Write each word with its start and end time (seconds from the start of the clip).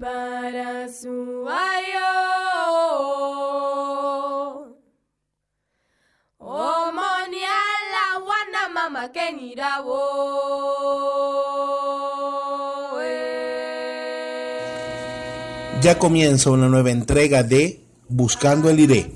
Para 0.00 0.88
su 0.88 1.44
wana 8.26 8.68
mama 8.74 9.10
Ya 15.80 15.98
comienza 15.98 16.50
una 16.50 16.68
nueva 16.68 16.90
entrega 16.90 17.42
de 17.42 17.80
Buscando 18.08 18.68
el 18.68 18.80
Iré 18.80 19.12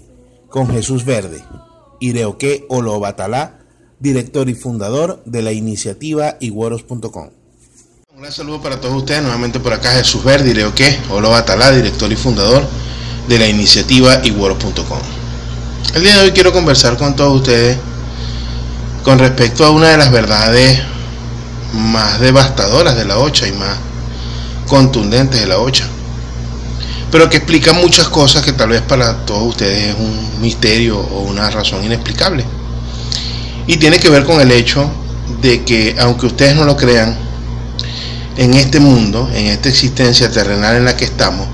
con 0.49 0.69
Jesús 0.69 1.05
Verde, 1.05 1.45
Ireoque 2.01 2.65
Olobatalá, 2.71 3.59
director 3.99 4.49
y 4.49 4.55
fundador 4.55 5.23
de 5.27 5.43
la 5.43 5.53
iniciativa 5.53 6.37
igueros.com. 6.41 7.40
Un 8.21 8.31
saludo 8.31 8.61
para 8.61 8.79
todos 8.79 8.97
ustedes, 8.97 9.23
nuevamente 9.23 9.61
por 9.61 9.73
acá 9.73 9.93
Jesús 9.93 10.23
Verde, 10.23 10.51
Ireoque 10.51 11.01
Olobatalá, 11.09 11.71
director 11.71 12.13
y 12.13 12.17
fundador 12.17 12.69
de 13.27 13.39
la 13.39 13.47
iniciativa 13.47 14.21
igueros.com. 14.23 14.99
El 15.95 16.03
día 16.03 16.17
de 16.17 16.25
hoy 16.25 16.33
quiero 16.33 16.53
conversar 16.53 16.99
con 16.99 17.17
todos 17.17 17.37
ustedes 17.37 17.79
con 19.05 19.19
respecto 19.19 19.65
a 19.65 19.71
una 19.71 19.89
de 19.89 19.97
las 19.97 20.13
verdades 20.13 20.83
más 21.73 22.21
devastadoras 22.21 22.95
de 22.95 23.07
la 23.07 23.17
OCHA 23.17 23.49
y 23.49 23.53
más 23.53 23.79
contundentes 24.67 25.41
de 25.41 25.47
la 25.47 25.59
OCHA 25.59 25.89
pero 27.11 27.31
que 27.31 27.39
explica 27.39 27.73
muchas 27.73 28.11
cosas 28.11 28.43
que 28.43 28.53
tal 28.53 28.69
vez 28.69 28.83
para 28.83 29.25
todos 29.25 29.49
ustedes 29.49 29.95
es 29.95 29.97
un 29.99 30.43
misterio 30.43 30.99
o 30.99 31.23
una 31.23 31.49
razón 31.49 31.83
inexplicable. 31.83 32.45
Y 33.67 33.79
tiene 33.79 33.99
que 33.99 34.11
ver 34.11 34.25
con 34.25 34.43
el 34.43 34.53
hecho 34.53 34.91
de 35.41 35.65
que, 35.65 35.97
aunque 35.99 36.27
ustedes 36.27 36.55
no 36.55 36.67
lo 36.67 36.77
crean, 36.77 37.30
en 38.41 38.55
este 38.55 38.81
mundo, 38.81 39.29
en 39.35 39.49
esta 39.49 39.69
existencia 39.69 40.31
terrenal 40.31 40.77
en 40.77 40.87
la 40.87 40.97
que 40.97 41.05
estamos, 41.05 41.47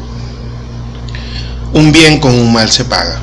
un 1.73 1.91
bien 1.91 2.21
con 2.21 2.33
un 2.33 2.53
mal 2.53 2.71
se 2.71 2.85
paga. 2.85 3.21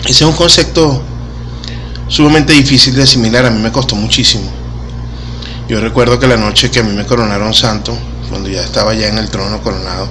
Ese 0.00 0.10
es 0.10 0.22
un 0.22 0.32
concepto 0.32 1.00
sumamente 2.08 2.54
difícil 2.54 2.92
de 2.96 3.04
asimilar, 3.04 3.46
a 3.46 3.50
mí 3.50 3.62
me 3.62 3.70
costó 3.70 3.94
muchísimo. 3.94 4.50
Yo 5.68 5.80
recuerdo 5.80 6.18
que 6.18 6.26
la 6.26 6.36
noche 6.36 6.72
que 6.72 6.80
a 6.80 6.82
mí 6.82 6.92
me 6.92 7.06
coronaron 7.06 7.54
santo, 7.54 7.96
cuando 8.30 8.48
ya 8.48 8.62
estaba 8.62 8.92
ya 8.92 9.06
en 9.06 9.18
el 9.18 9.30
trono 9.30 9.62
coronado, 9.62 10.08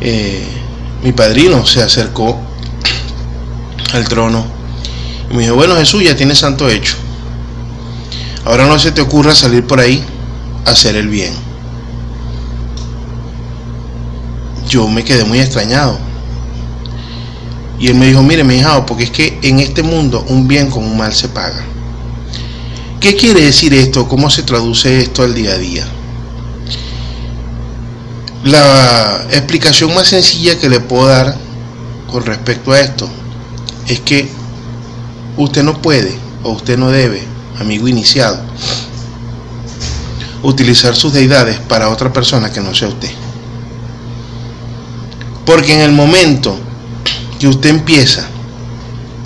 eh, 0.00 0.46
mi 1.02 1.10
padrino 1.10 1.66
se 1.66 1.82
acercó 1.82 2.40
al 3.92 4.08
trono 4.08 4.46
y 5.32 5.34
me 5.34 5.42
dijo, 5.42 5.56
bueno 5.56 5.74
Jesús, 5.74 6.04
ya 6.04 6.14
tienes 6.14 6.38
santo 6.38 6.68
hecho. 6.68 6.94
Ahora 8.44 8.68
no 8.68 8.78
se 8.78 8.92
te 8.92 9.00
ocurra 9.00 9.34
salir 9.34 9.66
por 9.66 9.80
ahí 9.80 10.06
hacer 10.70 10.96
el 10.96 11.08
bien. 11.08 11.32
Yo 14.68 14.88
me 14.88 15.04
quedé 15.04 15.24
muy 15.24 15.40
extrañado. 15.40 15.98
Y 17.78 17.88
él 17.88 17.94
me 17.94 18.06
dijo, 18.06 18.22
mire 18.22 18.44
mi 18.44 18.56
hija, 18.56 18.84
porque 18.84 19.04
es 19.04 19.10
que 19.10 19.38
en 19.42 19.60
este 19.60 19.82
mundo 19.82 20.24
un 20.28 20.48
bien 20.48 20.68
con 20.68 20.84
un 20.84 20.96
mal 20.96 21.14
se 21.14 21.28
paga. 21.28 21.64
¿Qué 23.00 23.14
quiere 23.14 23.42
decir 23.42 23.72
esto? 23.74 24.08
¿Cómo 24.08 24.28
se 24.28 24.42
traduce 24.42 25.00
esto 25.00 25.22
al 25.22 25.34
día 25.34 25.52
a 25.52 25.58
día? 25.58 25.86
La 28.44 29.26
explicación 29.30 29.94
más 29.94 30.08
sencilla 30.08 30.58
que 30.58 30.68
le 30.68 30.80
puedo 30.80 31.06
dar 31.06 31.36
con 32.10 32.24
respecto 32.24 32.72
a 32.72 32.80
esto 32.80 33.08
es 33.86 34.00
que 34.00 34.28
usted 35.36 35.62
no 35.62 35.80
puede 35.80 36.16
o 36.42 36.50
usted 36.52 36.76
no 36.76 36.90
debe, 36.90 37.22
amigo 37.60 37.86
iniciado, 37.88 38.40
utilizar 40.42 40.94
sus 40.94 41.12
deidades 41.12 41.58
para 41.58 41.88
otra 41.88 42.12
persona 42.12 42.52
que 42.52 42.60
no 42.60 42.74
sea 42.74 42.88
usted. 42.88 43.10
Porque 45.44 45.74
en 45.74 45.80
el 45.80 45.92
momento 45.92 46.56
que 47.38 47.48
usted 47.48 47.70
empieza 47.70 48.28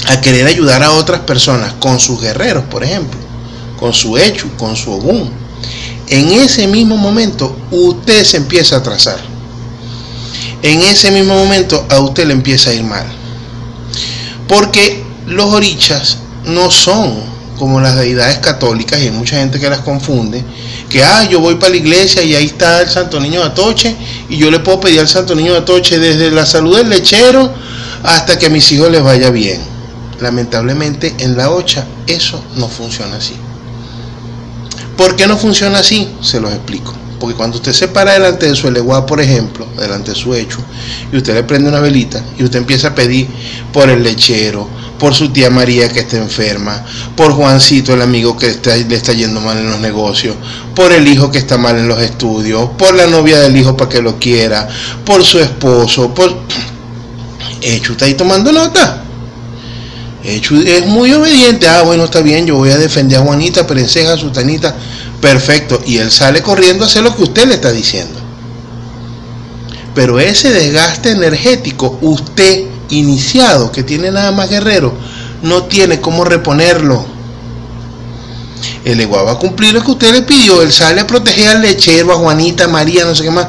a 0.08 0.20
querer 0.20 0.46
ayudar 0.46 0.83
a 0.83 0.92
otras 0.92 1.20
personas 1.20 1.74
con 1.74 1.98
sus 1.98 2.20
guerreros, 2.20 2.64
por 2.64 2.84
ejemplo, 2.84 3.18
con 3.78 3.92
su 3.92 4.17
hecho, 4.17 4.48
con 4.56 4.77
su 4.77 4.92
ogún, 4.92 5.30
en 6.08 6.33
ese 6.33 6.67
mismo 6.67 6.96
momento 6.96 7.56
usted 7.70 8.24
se 8.24 8.36
empieza 8.36 8.77
a 8.77 8.79
atrasar. 8.79 9.18
En 10.62 10.83
ese 10.83 11.11
mismo 11.11 11.34
momento 11.34 11.86
a 11.89 12.00
usted 12.00 12.27
le 12.27 12.34
empieza 12.34 12.70
a 12.70 12.74
ir 12.74 12.84
mal. 12.84 13.06
Porque 14.46 15.05
los 15.27 15.46
orichas 15.46 16.18
no 16.44 16.70
son 16.70 17.33
como 17.58 17.80
las 17.80 17.96
deidades 17.96 18.39
católicas 18.39 19.00
y 19.00 19.05
hay 19.05 19.11
mucha 19.11 19.36
gente 19.36 19.58
que 19.58 19.70
las 19.70 19.80
confunde, 19.80 20.44
que 20.92 21.03
ah, 21.03 21.25
yo 21.25 21.41
voy 21.41 21.55
para 21.55 21.70
la 21.70 21.79
iglesia 21.79 22.23
y 22.23 22.35
ahí 22.35 22.45
está 22.45 22.83
el 22.83 22.91
Santo 22.91 23.19
Niño 23.19 23.41
de 23.41 23.47
Atoche 23.47 23.97
y 24.29 24.36
yo 24.36 24.51
le 24.51 24.58
puedo 24.58 24.79
pedir 24.79 25.01
al 25.01 25.08
Santo 25.08 25.35
Niño 25.35 25.53
de 25.53 25.61
Atoche 25.61 25.98
desde 25.98 26.30
la 26.30 26.45
salud 26.45 26.77
del 26.77 26.91
lechero 26.91 27.51
hasta 28.03 28.39
que 28.39 28.47
a 28.47 28.51
mis 28.51 28.70
hijos 28.73 28.91
les 28.91 29.03
vaya 29.03 29.30
bien. 29.30 29.58
Lamentablemente 30.20 31.14
en 31.19 31.35
la 31.35 31.51
ocha 31.51 31.86
eso 32.07 32.45
no 32.57 32.69
funciona 32.69 33.17
así. 33.17 33.33
¿Por 34.95 35.17
qué 35.17 35.27
no 35.27 35.39
funciona 35.39 35.79
así? 35.79 36.11
Se 36.20 36.39
los 36.41 36.53
explico. 36.53 36.92
Porque 37.19 37.36
cuando 37.36 37.57
usted 37.57 37.73
se 37.73 37.89
para 37.89 38.13
delante 38.13 38.47
de 38.47 38.55
su 38.55 38.69
eleguá, 38.69 39.07
por 39.07 39.19
ejemplo, 39.19 39.67
delante 39.79 40.11
de 40.11 40.17
su 40.17 40.35
hecho, 40.35 40.59
y 41.11 41.17
usted 41.17 41.33
le 41.35 41.45
prende 41.45 41.70
una 41.70 41.80
velita 41.80 42.23
y 42.39 42.45
usted 42.45 42.59
empieza 42.59 42.89
a 42.89 42.95
pedir 42.95 43.29
por 43.73 43.89
el 43.89 44.03
lechero, 44.03 44.69
por 45.02 45.17
su 45.17 45.30
tía 45.30 45.51
María 45.51 45.89
que 45.89 45.98
está 45.98 46.17
enferma, 46.17 46.80
por 47.17 47.33
Juancito, 47.33 47.92
el 47.92 48.02
amigo 48.02 48.39
que 48.39 48.57
le 48.89 48.95
está 48.95 49.13
yendo 49.13 49.40
mal 49.40 49.58
en 49.58 49.68
los 49.68 49.80
negocios, 49.80 50.36
por 50.77 50.92
el 50.92 51.08
hijo 51.08 51.29
que 51.29 51.39
está 51.39 51.58
mal 51.58 51.77
en 51.77 51.89
los 51.89 52.01
estudios, 52.01 52.70
por 52.79 52.95
la 52.95 53.08
novia 53.08 53.41
del 53.41 53.57
hijo 53.57 53.77
para 53.77 53.91
que 53.91 54.01
lo 54.01 54.20
quiera, 54.20 54.68
por 55.05 55.24
su 55.24 55.41
esposo, 55.41 56.14
por... 56.14 56.33
Hecho, 57.62 57.92
¿está 57.92 58.05
ahí 58.05 58.14
tomando 58.14 58.52
nota? 58.52 59.02
es 60.23 60.86
muy 60.86 61.12
obediente. 61.12 61.67
Ah, 61.67 61.83
bueno, 61.83 62.05
está 62.05 62.20
bien, 62.20 62.46
yo 62.46 62.55
voy 62.55 62.70
a 62.70 62.79
defender 62.79 63.18
a 63.18 63.23
Juanita, 63.23 63.67
Perenceja, 63.67 64.17
Sutanita. 64.17 64.73
Perfecto. 65.20 65.83
Y 65.85 65.96
él 65.96 66.12
sale 66.12 66.42
corriendo 66.42 66.85
a 66.85 66.86
hacer 66.86 67.02
lo 67.02 67.17
que 67.17 67.24
usted 67.24 67.48
le 67.48 67.55
está 67.55 67.73
diciendo. 67.73 68.20
Pero 69.96 70.20
ese 70.20 70.52
desgaste 70.52 71.11
energético, 71.11 71.98
usted 72.02 72.71
iniciado, 72.92 73.73
que 73.73 73.83
tiene 73.83 74.11
nada 74.11 74.33
más 74.33 74.48
guerrero, 74.48 74.95
no 75.42 75.64
tiene 75.64 76.01
cómo 76.01 76.25
reponerlo. 76.25 77.05
El 78.85 79.01
igual 79.01 79.27
va 79.27 79.33
a 79.33 79.39
cumplir 79.39 79.75
lo 79.75 79.83
que 79.83 79.92
usted 79.92 80.13
le 80.13 80.23
pidió. 80.23 80.63
Él 80.63 80.73
sale 80.73 81.01
a 81.01 81.07
proteger 81.07 81.48
al 81.48 81.63
lechero, 81.63 82.13
a 82.13 82.17
Juanita, 82.17 82.69
María, 82.69 83.05
no 83.05 83.14
sé 83.14 83.25
qué 83.25 83.30
más. 83.30 83.47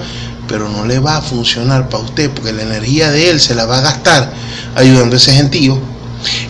Pero 0.48 0.70
no 0.70 0.86
le 0.86 1.00
va 1.00 1.18
a 1.18 1.22
funcionar 1.22 1.90
para 1.90 2.04
usted, 2.04 2.30
porque 2.30 2.52
la 2.52 2.64
energía 2.64 3.10
de 3.12 3.30
él 3.30 3.40
se 3.40 3.56
la 3.56 3.66
va 3.66 3.78
a 3.78 3.82
gastar 3.82 4.34
ayudando 4.76 5.16
a 5.16 5.18
ese 5.18 5.34
gentío 5.34 5.80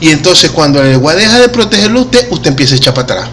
y 0.01 0.09
entonces 0.09 0.51
cuando 0.51 0.81
el 0.81 0.95
agua 0.95 1.15
deja 1.15 1.39
de 1.39 1.49
protegerlo 1.49 2.01
usted, 2.01 2.27
usted 2.31 2.49
empieza 2.49 2.75
a 2.75 2.77
echar 2.77 2.93
para 2.93 3.13
atrás. 3.13 3.29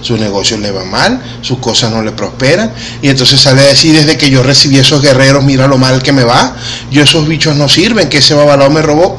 Su 0.00 0.16
negocio 0.16 0.56
le 0.58 0.70
va 0.70 0.84
mal, 0.84 1.20
sus 1.42 1.58
cosas 1.58 1.90
no 1.92 2.02
le 2.02 2.12
prosperan. 2.12 2.72
Y 3.02 3.08
entonces 3.08 3.40
sale 3.40 3.62
a 3.62 3.66
decir, 3.66 3.94
desde 3.94 4.16
que 4.16 4.30
yo 4.30 4.42
recibí 4.42 4.78
esos 4.78 5.02
guerreros, 5.02 5.44
mira 5.44 5.66
lo 5.66 5.78
mal 5.78 6.02
que 6.02 6.12
me 6.12 6.24
va. 6.24 6.56
Yo 6.90 7.02
esos 7.02 7.26
bichos 7.26 7.56
no 7.56 7.68
sirven, 7.68 8.08
que 8.08 8.18
ese 8.18 8.34
babalao 8.34 8.70
me 8.70 8.82
robó. 8.82 9.16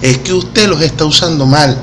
Es 0.00 0.18
que 0.18 0.32
usted 0.32 0.68
los 0.68 0.82
está 0.82 1.04
usando 1.04 1.46
mal. 1.46 1.78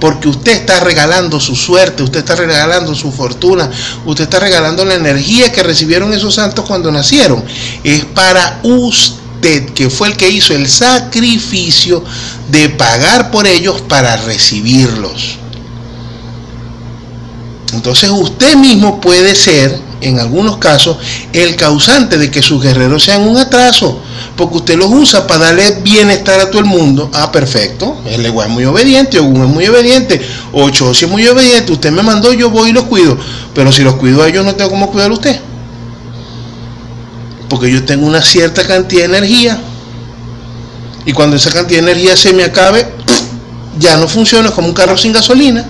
Porque 0.00 0.28
usted 0.28 0.52
está 0.52 0.80
regalando 0.80 1.40
su 1.40 1.56
suerte, 1.56 2.04
usted 2.04 2.20
está 2.20 2.36
regalando 2.36 2.94
su 2.94 3.10
fortuna, 3.10 3.68
usted 4.06 4.24
está 4.24 4.38
regalando 4.38 4.84
la 4.84 4.94
energía 4.94 5.50
que 5.50 5.62
recibieron 5.62 6.12
esos 6.12 6.36
santos 6.36 6.64
cuando 6.66 6.92
nacieron. 6.92 7.44
Es 7.82 8.04
para 8.04 8.60
usted 8.62 9.72
que 9.74 9.90
fue 9.90 10.08
el 10.08 10.16
que 10.16 10.28
hizo 10.28 10.54
el 10.54 10.68
sacrificio 10.68 12.04
de 12.48 12.68
pagar 12.70 13.30
por 13.30 13.46
ellos 13.46 13.80
para 13.82 14.16
recibirlos. 14.18 15.38
Entonces 17.72 18.10
usted 18.10 18.56
mismo 18.56 19.00
puede 19.00 19.34
ser, 19.34 19.80
en 20.00 20.18
algunos 20.18 20.56
casos, 20.58 20.96
el 21.32 21.56
causante 21.56 22.18
de 22.18 22.30
que 22.30 22.42
sus 22.42 22.62
guerreros 22.62 23.04
sean 23.04 23.22
un 23.22 23.36
atraso, 23.36 24.00
porque 24.36 24.56
usted 24.58 24.76
los 24.76 24.90
usa 24.90 25.26
para 25.26 25.46
darle 25.46 25.80
bienestar 25.82 26.40
a 26.40 26.50
todo 26.50 26.60
el 26.60 26.66
mundo. 26.66 27.10
Ah, 27.12 27.30
perfecto, 27.30 27.98
el 28.06 28.24
igual 28.24 28.48
es 28.48 28.54
muy 28.54 28.64
obediente, 28.64 29.18
Ogún 29.18 29.44
es 29.44 29.50
muy 29.50 29.66
obediente, 29.66 30.20
Ocho 30.52 30.92
es 30.92 31.08
muy 31.08 31.26
obediente, 31.26 31.72
usted 31.72 31.90
me 31.90 32.02
mandó, 32.02 32.32
yo 32.32 32.50
voy 32.50 32.70
y 32.70 32.72
los 32.72 32.84
cuido, 32.84 33.18
pero 33.54 33.72
si 33.72 33.82
los 33.82 33.96
cuido 33.96 34.22
a 34.22 34.28
ellos 34.28 34.44
no 34.44 34.54
tengo 34.54 34.70
cómo 34.70 34.90
cuidar 34.90 35.10
a 35.10 35.14
usted 35.14 35.40
porque 37.48 37.72
yo 37.72 37.84
tengo 37.84 38.06
una 38.06 38.22
cierta 38.22 38.66
cantidad 38.66 39.08
de 39.08 39.16
energía 39.16 39.58
y 41.04 41.12
cuando 41.12 41.36
esa 41.36 41.50
cantidad 41.50 41.82
de 41.82 41.90
energía 41.90 42.16
se 42.16 42.34
me 42.34 42.44
acabe, 42.44 42.86
ya 43.78 43.96
no 43.96 44.06
funciona 44.06 44.50
como 44.50 44.68
un 44.68 44.74
carro 44.74 44.98
sin 44.98 45.12
gasolina. 45.12 45.64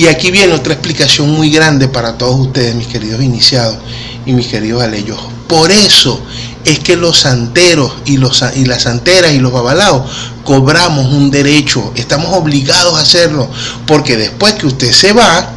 Y 0.00 0.08
aquí 0.08 0.30
viene 0.30 0.54
otra 0.54 0.72
explicación 0.72 1.30
muy 1.30 1.50
grande 1.50 1.86
para 1.86 2.16
todos 2.16 2.40
ustedes, 2.40 2.74
mis 2.74 2.86
queridos 2.86 3.22
iniciados 3.22 3.76
y 4.24 4.32
mis 4.32 4.46
queridos 4.46 4.82
aleyos. 4.82 5.20
Por 5.46 5.70
eso 5.70 6.22
es 6.64 6.78
que 6.78 6.96
los 6.96 7.18
santeros 7.18 7.92
y, 8.06 8.16
las 8.16 8.82
santeras 8.82 9.34
y 9.34 9.38
los 9.40 9.52
babalaos 9.52 10.10
cobramos 10.42 11.12
un 11.12 11.30
derecho, 11.30 11.92
estamos 11.96 12.34
obligados 12.34 12.98
a 12.98 13.02
hacerlo, 13.02 13.46
porque 13.86 14.16
después 14.16 14.54
que 14.54 14.68
usted 14.68 14.90
se 14.90 15.12
va, 15.12 15.50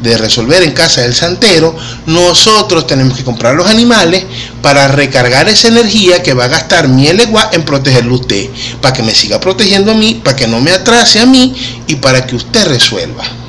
de 0.00 0.16
resolver 0.16 0.62
en 0.62 0.70
casa 0.70 1.00
del 1.00 1.12
santero, 1.12 1.74
nosotros 2.06 2.86
tenemos 2.86 3.18
que 3.18 3.24
comprar 3.24 3.56
los 3.56 3.66
animales 3.66 4.24
para 4.62 4.86
recargar 4.86 5.48
esa 5.48 5.66
energía 5.66 6.22
que 6.22 6.32
va 6.32 6.44
a 6.44 6.48
gastar 6.48 6.86
mi 6.86 7.08
elegua 7.08 7.50
en 7.52 7.64
protegerlo 7.64 8.14
usted, 8.14 8.50
para 8.80 8.94
que 8.94 9.02
me 9.02 9.16
siga 9.16 9.40
protegiendo 9.40 9.90
a 9.90 9.94
mí, 9.94 10.14
para 10.14 10.36
que 10.36 10.46
no 10.46 10.60
me 10.60 10.70
atrase 10.70 11.18
a 11.18 11.26
mí 11.26 11.52
y 11.88 11.96
para 11.96 12.24
que 12.24 12.36
usted 12.36 12.68
resuelva. 12.68 13.39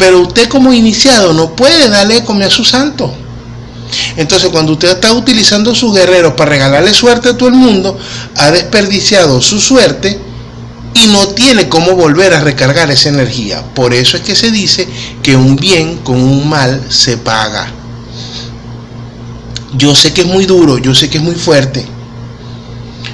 Pero 0.00 0.22
usted 0.22 0.48
como 0.48 0.72
iniciado 0.72 1.34
no 1.34 1.54
puede 1.54 1.90
darle 1.90 2.24
comer 2.24 2.48
a 2.48 2.50
su 2.50 2.64
santo. 2.64 3.12
Entonces 4.16 4.48
cuando 4.48 4.72
usted 4.72 4.88
está 4.88 5.12
utilizando 5.12 5.74
sus 5.74 5.94
guerreros 5.94 6.32
para 6.32 6.52
regalarle 6.52 6.94
suerte 6.94 7.28
a 7.28 7.36
todo 7.36 7.50
el 7.50 7.56
mundo, 7.56 7.98
ha 8.36 8.50
desperdiciado 8.50 9.42
su 9.42 9.60
suerte 9.60 10.18
y 10.94 11.06
no 11.08 11.28
tiene 11.28 11.68
cómo 11.68 11.96
volver 11.96 12.32
a 12.32 12.40
recargar 12.40 12.90
esa 12.90 13.10
energía. 13.10 13.62
Por 13.74 13.92
eso 13.92 14.16
es 14.16 14.22
que 14.22 14.34
se 14.34 14.50
dice 14.50 14.88
que 15.22 15.36
un 15.36 15.54
bien 15.54 15.98
con 15.98 16.16
un 16.16 16.48
mal 16.48 16.82
se 16.88 17.18
paga. 17.18 17.70
Yo 19.74 19.94
sé 19.94 20.14
que 20.14 20.22
es 20.22 20.26
muy 20.26 20.46
duro, 20.46 20.78
yo 20.78 20.94
sé 20.94 21.10
que 21.10 21.18
es 21.18 21.22
muy 21.22 21.34
fuerte, 21.34 21.84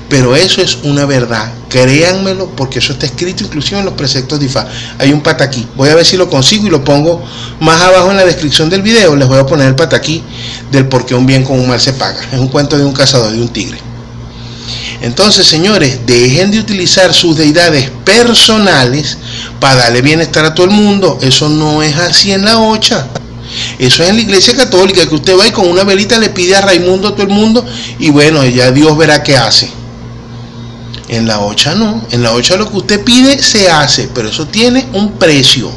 pero 0.09 0.37
eso 0.37 0.63
es 0.63 0.79
una 0.85 1.05
verdad. 1.05 1.53
Créanmelo 1.69 2.51
porque 2.51 2.79
eso 2.79 2.93
está 2.93 3.07
escrito 3.07 3.45
inclusive 3.45 3.81
en 3.81 3.87
los 3.87 3.95
preceptos 3.95 4.39
de 4.39 4.47
IFA. 4.47 4.67
Hay 4.99 5.13
un 5.13 5.21
pataquí. 5.21 5.67
Voy 5.77 5.89
a 5.89 5.95
ver 5.95 6.05
si 6.05 6.17
lo 6.17 6.31
consigo 6.31 6.67
y 6.67 6.71
lo 6.71 6.85
pongo 6.85 7.23
más 7.61 7.81
abajo 7.81 8.11
en 8.11 8.17
la 8.17 8.25
descripción 8.25 8.71
del 8.71 8.83
video. 8.83 9.17
Les 9.17 9.27
voy 9.27 9.39
a 9.39 9.47
poner 9.47 9.69
el 9.69 9.75
pataquí 9.75 10.23
del 10.71 10.87
por 10.87 11.05
qué 11.07 11.15
un 11.15 11.27
bien 11.27 11.43
con 11.45 11.59
un 11.59 11.69
mal 11.69 11.81
se 11.81 11.93
paga. 11.93 12.21
Es 12.33 12.39
un 12.39 12.49
cuento 12.49 12.79
de 12.79 12.85
un 12.85 12.93
cazador 12.93 13.33
de 13.33 13.41
un 13.41 13.49
tigre. 13.49 13.79
Entonces, 15.03 15.47
señores, 15.47 16.01
dejen 16.07 16.51
de 16.51 16.59
utilizar 16.59 17.13
sus 17.13 17.37
deidades 17.37 17.91
personales 18.05 19.19
para 19.61 19.77
darle 19.77 20.03
bienestar 20.03 20.45
a 20.45 20.55
todo 20.55 20.67
el 20.67 20.73
mundo. 20.73 21.19
Eso 21.21 21.49
no 21.49 21.83
es 21.83 21.97
así 21.97 22.33
en 22.33 22.45
la 22.45 22.59
ocha. 22.59 23.07
Eso 23.79 24.03
es 24.03 24.09
en 24.09 24.17
la 24.17 24.23
iglesia 24.23 24.57
católica, 24.57 25.07
que 25.07 25.15
usted 25.15 25.39
va 25.39 25.47
y 25.47 25.53
con 25.53 25.69
una 25.69 25.85
velita 25.85 26.19
le 26.19 26.31
pide 26.31 26.57
a 26.57 26.61
Raimundo 26.61 27.09
a 27.09 27.13
todo 27.13 27.23
el 27.23 27.33
mundo 27.33 27.65
y 27.99 28.11
bueno, 28.11 28.45
ya 28.45 28.71
Dios 28.71 28.97
verá 28.97 29.23
qué 29.23 29.37
hace. 29.37 29.71
En 31.09 31.27
la 31.27 31.41
ocha 31.41 31.75
no. 31.75 32.05
En 32.11 32.23
la 32.23 32.33
ocha 32.33 32.57
lo 32.57 32.71
que 32.71 32.77
usted 32.77 33.05
pide 33.05 33.43
se 33.43 33.71
hace, 33.71 34.09
pero 34.15 34.29
eso 34.29 34.47
tiene 34.47 34.87
un 34.93 35.13
precio. 35.13 35.71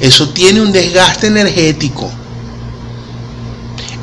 Eso 0.00 0.30
tiene 0.30 0.60
un 0.60 0.72
desgaste 0.72 1.26
energético 1.26 2.10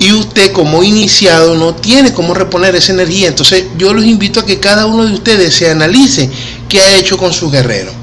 y 0.04 0.12
usted 0.12 0.52
como 0.52 0.84
iniciado 0.84 1.56
no 1.56 1.76
tiene 1.76 2.14
cómo 2.14 2.34
reponer 2.34 2.76
esa 2.76 2.92
energía. 2.92 3.30
Entonces 3.30 3.66
yo 3.78 3.94
los 3.94 4.06
invito 4.06 4.42
a 4.42 4.46
que 4.46 4.60
cada 4.60 4.86
uno 4.86 5.06
de 5.06 5.14
ustedes 5.14 5.56
se 5.56 5.70
analice 5.70 6.30
qué 6.68 6.82
ha 6.82 6.98
hecho 6.98 7.18
con 7.18 7.32
su 7.34 7.50
guerrero. 7.50 8.03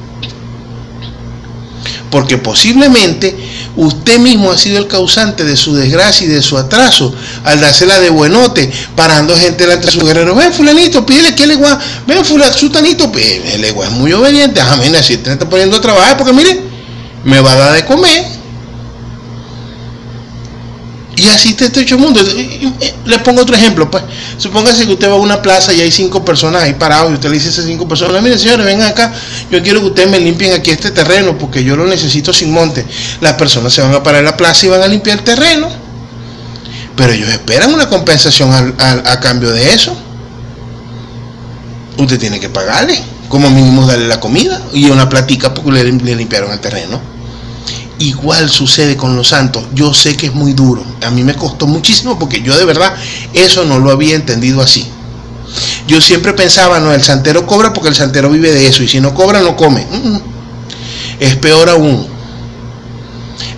Porque 2.11 2.39
posiblemente 2.39 3.37
usted 3.77 4.19
mismo 4.19 4.51
ha 4.51 4.59
sido 4.59 4.79
el 4.79 4.89
causante 4.89 5.45
de 5.45 5.57
su 5.57 5.75
desgracia 5.75 6.27
y 6.27 6.31
de 6.31 6.43
su 6.43 6.59
atraso 6.59 7.15
al 7.45 7.61
dársela 7.61 8.01
de 8.01 8.11
buenote, 8.11 8.71
parando 8.97 9.37
gente 9.37 9.65
delante 9.65 9.87
de 9.87 9.93
su 9.93 10.05
guerrero. 10.05 10.35
Ven, 10.35 10.53
fulanito, 10.53 11.07
pídele 11.07 11.35
que 11.35 11.45
el 11.45 11.51
legua, 11.51 11.79
ven, 12.07 12.25
fulanito, 12.25 12.59
sutanito, 12.59 13.13
el 13.15 13.61
legua 13.61 13.87
es 13.87 13.93
muy 13.93 14.13
obediente. 14.13 14.61
Amén, 14.61 14.95
así 14.97 15.19
te 15.19 15.33
está 15.33 15.49
poniendo 15.49 15.77
a 15.77 15.81
trabajar 15.81 16.17
porque 16.17 16.33
mire, 16.33 16.61
me 17.23 17.41
va 17.41 17.53
a 17.53 17.57
dar 17.57 17.73
de 17.75 17.85
comer 17.85 18.40
y 21.21 21.29
así 21.29 21.53
te 21.53 21.67
hecho 21.67 21.97
el 21.97 22.01
mundo. 22.01 22.21
Les 23.05 23.19
pongo 23.19 23.43
otro 23.43 23.55
ejemplo, 23.55 23.91
pues. 23.91 24.03
Supóngase 24.39 24.87
que 24.87 24.93
usted 24.95 25.09
va 25.11 25.15
a 25.15 25.17
una 25.17 25.43
plaza 25.43 25.75
y 25.75 25.81
hay 25.83 25.91
cinco 25.91 26.25
personas 26.25 26.63
ahí 26.63 26.73
parados 26.73 27.11
y 27.11 27.15
usted 27.15 27.29
le 27.29 27.35
dice 27.35 27.49
a 27.49 27.51
esas 27.51 27.67
cinco 27.67 27.87
personas, 27.87 28.23
mire 28.23 28.39
señores, 28.39 28.65
vengan 28.65 28.89
acá, 28.89 29.13
yo 29.51 29.63
quiero 29.63 29.81
que 29.81 29.87
ustedes 29.87 30.11
me 30.11 30.19
limpien 30.19 30.55
aquí 30.55 30.71
este 30.71 30.91
terreno 30.93 31.37
porque 31.37 31.63
yo 31.63 31.77
lo 31.77 31.87
necesito 31.87 32.33
sin 32.33 32.51
monte. 32.51 32.87
Las 33.21 33.35
personas 33.35 33.73
se 33.75 33.83
van 33.83 33.95
a 33.95 34.03
parar 34.03 34.21
en 34.21 34.27
la 34.27 34.37
plaza 34.37 34.65
y 34.65 34.71
van 34.71 34.83
a 34.83 34.89
limpiar 34.89 35.19
el 35.19 35.25
terreno. 35.25 35.69
Pero 36.97 37.13
ellos 37.13 37.29
esperan 37.29 37.75
una 37.75 37.89
compensación 37.89 38.75
a, 38.79 39.21
cambio 39.21 39.51
de 39.51 39.75
eso. 39.75 39.95
Usted 41.99 42.19
tiene 42.19 42.41
que 42.41 42.49
pagarle, 42.49 42.99
como 43.29 43.51
mínimo 43.51 43.87
darle 43.87 44.09
la 44.09 44.21
comida 44.21 44.59
y 44.73 44.87
una 44.87 45.07
platica 45.07 45.53
porque 45.53 45.71
le 45.71 46.15
limpiaron 46.15 46.51
el 46.51 46.61
terreno. 46.61 47.20
Igual 48.01 48.49
sucede 48.49 48.97
con 48.97 49.15
los 49.15 49.29
santos. 49.29 49.63
Yo 49.75 49.93
sé 49.93 50.17
que 50.17 50.29
es 50.29 50.35
muy 50.35 50.55
duro. 50.55 50.83
A 51.03 51.11
mí 51.11 51.23
me 51.23 51.35
costó 51.35 51.67
muchísimo 51.67 52.19
porque 52.19 52.41
yo 52.41 52.59
de 52.59 52.65
verdad 52.65 52.95
eso 53.35 53.67
no 53.67 53.79
lo 53.79 53.91
había 53.91 54.17
entendido 54.17 54.63
así. 54.63 54.89
Yo 55.87 56.01
siempre 56.01 56.33
pensaba, 56.33 56.81
no, 56.81 56.95
el 56.95 57.03
santero 57.03 57.47
cobra 57.47 57.75
porque 57.75 57.91
el 57.91 57.95
santero 57.95 58.31
vive 58.31 58.53
de 58.53 58.67
eso 58.67 58.83
y 58.83 58.89
si 58.89 59.01
no 59.01 59.13
cobra 59.15 59.43
no 59.43 59.55
come. 59.55 59.87
Mm, 59.91 60.09
mm. 60.15 60.23
Es 61.21 61.37
peor 61.37 61.69
aún. 61.69 62.09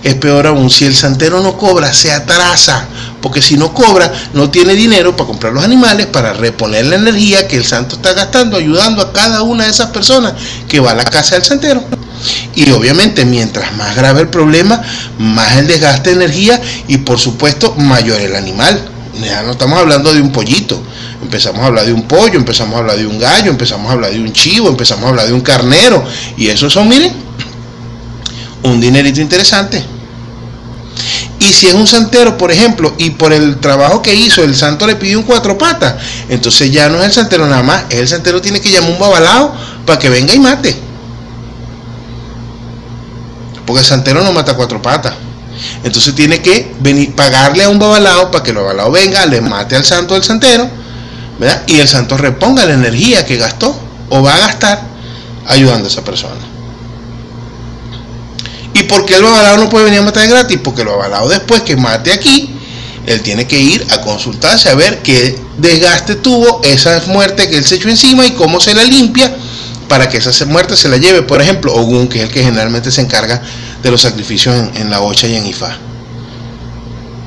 Es 0.03 0.15
peor 0.15 0.45
aún. 0.45 0.69
Si 0.69 0.83
el 0.83 0.93
santero 0.93 1.39
no 1.39 1.57
cobra, 1.57 1.93
se 1.93 2.11
atrasa. 2.11 2.85
Porque 3.21 3.41
si 3.41 3.55
no 3.55 3.73
cobra, 3.73 4.11
no 4.33 4.49
tiene 4.49 4.73
dinero 4.73 5.15
para 5.15 5.27
comprar 5.27 5.53
los 5.53 5.63
animales, 5.63 6.07
para 6.07 6.33
reponer 6.33 6.85
la 6.87 6.97
energía 6.97 7.47
que 7.47 7.55
el 7.55 7.63
santo 7.63 7.95
está 7.95 8.11
gastando, 8.11 8.57
ayudando 8.57 9.01
a 9.01 9.13
cada 9.13 9.41
una 9.43 9.63
de 9.63 9.69
esas 9.69 9.91
personas 9.91 10.33
que 10.67 10.81
va 10.81 10.91
a 10.91 10.95
la 10.95 11.05
casa 11.05 11.35
del 11.35 11.45
santero. 11.45 11.81
Y 12.55 12.69
obviamente 12.71 13.25
mientras 13.25 13.75
más 13.75 13.95
grave 13.95 14.21
el 14.21 14.29
problema, 14.29 14.81
más 15.19 15.57
el 15.57 15.67
desgaste 15.67 16.11
de 16.11 16.15
energía 16.17 16.61
y 16.87 16.99
por 16.99 17.19
supuesto 17.19 17.75
mayor 17.75 18.19
el 18.21 18.35
animal. 18.35 18.89
Ya 19.21 19.43
no 19.43 19.51
estamos 19.51 19.77
hablando 19.77 20.13
de 20.13 20.21
un 20.21 20.31
pollito, 20.31 20.81
empezamos 21.21 21.61
a 21.61 21.67
hablar 21.67 21.85
de 21.85 21.93
un 21.93 22.07
pollo, 22.07 22.35
empezamos 22.35 22.75
a 22.75 22.79
hablar 22.79 22.97
de 22.97 23.05
un 23.05 23.19
gallo, 23.19 23.51
empezamos 23.51 23.89
a 23.89 23.93
hablar 23.93 24.11
de 24.11 24.19
un 24.19 24.33
chivo, 24.33 24.69
empezamos 24.69 25.05
a 25.05 25.09
hablar 25.09 25.27
de 25.27 25.33
un 25.33 25.41
carnero. 25.41 26.03
Y 26.35 26.47
eso 26.47 26.69
son, 26.69 26.87
miren, 26.87 27.13
un 28.63 28.81
dinerito 28.81 29.21
interesante. 29.21 29.83
Y 31.39 31.51
si 31.51 31.67
es 31.67 31.73
un 31.73 31.85
santero, 31.85 32.37
por 32.37 32.51
ejemplo, 32.51 32.95
y 32.97 33.11
por 33.11 33.33
el 33.33 33.59
trabajo 33.59 34.01
que 34.01 34.15
hizo, 34.15 34.43
el 34.43 34.55
santo 34.55 34.87
le 34.87 34.95
pidió 34.95 35.19
un 35.19 35.25
cuatro 35.25 35.57
patas, 35.57 35.95
entonces 36.29 36.71
ya 36.71 36.87
no 36.89 36.99
es 36.99 37.05
el 37.05 37.11
santero 37.11 37.45
nada 37.47 37.63
más, 37.63 37.83
el 37.89 38.07
santero 38.07 38.41
tiene 38.41 38.61
que 38.61 38.69
llamar 38.69 38.91
un 38.91 38.99
babalao 38.99 39.53
para 39.85 39.99
que 39.99 40.09
venga 40.09 40.33
y 40.33 40.39
mate. 40.39 40.92
Porque 43.65 43.83
santero 43.83 44.23
no 44.23 44.31
mata 44.33 44.55
cuatro 44.55 44.81
patas. 44.81 45.13
Entonces 45.83 46.15
tiene 46.15 46.41
que 46.41 46.73
venir, 46.79 47.15
pagarle 47.15 47.63
a 47.63 47.69
un 47.69 47.79
babalao 47.79 48.31
para 48.31 48.43
que 48.43 48.51
el 48.51 48.57
babalao 48.57 48.91
venga, 48.91 49.25
le 49.25 49.41
mate 49.41 49.75
al 49.75 49.83
santo 49.83 50.13
del 50.13 50.23
santero, 50.23 50.69
¿verdad? 51.39 51.63
Y 51.67 51.79
el 51.79 51.87
santo 51.87 52.17
reponga 52.17 52.65
la 52.65 52.73
energía 52.73 53.25
que 53.25 53.37
gastó 53.37 53.77
o 54.09 54.21
va 54.21 54.35
a 54.35 54.39
gastar 54.39 54.81
ayudando 55.47 55.87
a 55.87 55.91
esa 55.91 56.03
persona. 56.03 56.41
¿Y 58.73 58.83
por 58.83 59.05
qué 59.05 59.15
el 59.15 59.23
babalao 59.23 59.57
no 59.57 59.69
puede 59.69 59.85
venir 59.85 59.99
a 59.99 60.03
matar 60.03 60.27
gratis? 60.27 60.59
Porque 60.63 60.81
el 60.81 60.87
babalao 60.87 61.29
después 61.29 61.61
que 61.61 61.75
mate 61.75 62.11
aquí, 62.11 62.49
él 63.05 63.21
tiene 63.21 63.45
que 63.45 63.59
ir 63.59 63.85
a 63.89 64.01
consultarse 64.01 64.69
a 64.69 64.75
ver 64.75 65.01
qué 65.03 65.39
desgaste 65.57 66.15
tuvo 66.15 66.61
esa 66.63 67.01
muerte 67.07 67.49
que 67.49 67.57
él 67.57 67.65
se 67.65 67.75
echó 67.75 67.89
encima 67.89 68.25
y 68.25 68.31
cómo 68.31 68.59
se 68.59 68.73
la 68.73 68.83
limpia 68.83 69.35
para 69.93 70.09
que 70.09 70.17
esa 70.17 70.45
muerte 70.47 70.75
se 70.75 70.89
la 70.89 70.97
lleve, 70.97 71.21
por 71.21 71.39
ejemplo, 71.39 71.71
Ogun, 71.71 72.07
que 72.07 72.17
es 72.17 72.23
el 72.23 72.31
que 72.31 72.43
generalmente 72.43 72.91
se 72.91 73.01
encarga 73.01 73.39
de 73.83 73.91
los 73.91 74.01
sacrificios 74.01 74.55
en, 74.73 74.89
la 74.89 75.01
Ocha 75.01 75.27
y 75.27 75.35
en 75.35 75.45
Ifá. 75.45 75.77